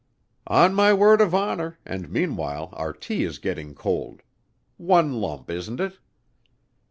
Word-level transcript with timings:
"On 0.47 0.73
my 0.73 0.93
word 0.93 1.21
of 1.21 1.35
honor, 1.35 1.77
and 1.85 2.09
meanwhile 2.09 2.69
our 2.73 2.91
tea 2.91 3.23
is 3.23 3.37
getting 3.37 3.75
cold. 3.75 4.23
One 4.77 5.13
lump, 5.21 5.51
isn't 5.51 5.79
it?" 5.79 5.99